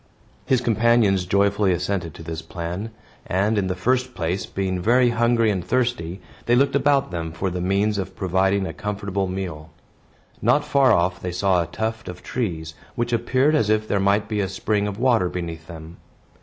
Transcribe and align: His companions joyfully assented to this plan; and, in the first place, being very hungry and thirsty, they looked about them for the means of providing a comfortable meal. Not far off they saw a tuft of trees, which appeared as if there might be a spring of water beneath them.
His 0.47 0.61
companions 0.61 1.27
joyfully 1.27 1.71
assented 1.73 2.15
to 2.15 2.23
this 2.23 2.41
plan; 2.41 2.89
and, 3.27 3.55
in 3.55 3.67
the 3.67 3.75
first 3.75 4.15
place, 4.15 4.47
being 4.47 4.81
very 4.81 5.11
hungry 5.11 5.51
and 5.51 5.63
thirsty, 5.63 6.19
they 6.47 6.55
looked 6.55 6.75
about 6.75 7.11
them 7.11 7.31
for 7.31 7.51
the 7.51 7.61
means 7.61 7.99
of 7.99 8.15
providing 8.15 8.65
a 8.65 8.73
comfortable 8.73 9.27
meal. 9.27 9.69
Not 10.41 10.65
far 10.65 10.91
off 10.91 11.19
they 11.21 11.31
saw 11.31 11.61
a 11.61 11.67
tuft 11.67 12.09
of 12.09 12.23
trees, 12.23 12.73
which 12.95 13.13
appeared 13.13 13.53
as 13.53 13.69
if 13.69 13.87
there 13.87 13.99
might 13.99 14.27
be 14.27 14.39
a 14.39 14.49
spring 14.49 14.87
of 14.87 14.97
water 14.97 15.29
beneath 15.29 15.67
them. 15.67 15.97